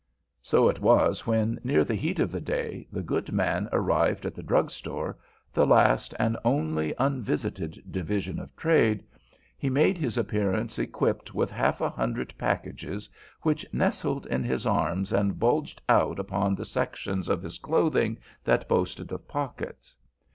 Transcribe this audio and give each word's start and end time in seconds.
So 0.41 0.67
it 0.67 0.79
was 0.81 1.27
when, 1.27 1.59
near 1.63 1.83
the 1.83 1.93
heat 1.93 2.17
of 2.17 2.31
the 2.31 2.41
day, 2.41 2.87
the 2.91 3.03
good 3.03 3.31
man 3.31 3.69
arrived 3.71 4.25
at 4.25 4.33
the 4.33 4.41
drugstore, 4.41 5.15
the 5.53 5.67
last 5.67 6.15
and 6.17 6.35
only 6.43 6.95
unvisited 6.97 7.83
division 7.91 8.39
of 8.39 8.55
trade, 8.55 9.03
he 9.59 9.69
made 9.69 9.99
his 9.99 10.17
appearance 10.17 10.79
equipped 10.79 11.35
with 11.35 11.51
half 11.51 11.81
a 11.81 11.89
hundred 11.91 12.33
packages, 12.39 13.09
which 13.43 13.63
nestled 13.71 14.25
in 14.25 14.43
his 14.43 14.65
arms 14.65 15.11
and 15.13 15.37
bulged 15.37 15.83
out 15.87 16.17
about 16.17 16.57
the 16.57 16.65
sections 16.65 17.29
of 17.29 17.43
his 17.43 17.59
clothing 17.59 18.17
that 18.43 18.67
boasted 18.67 19.11
of 19.11 19.27
pockets. 19.27 19.95